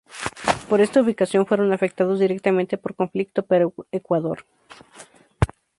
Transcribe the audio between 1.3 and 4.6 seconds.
fueron afectados directamente por conflicto Perú-Ecuador.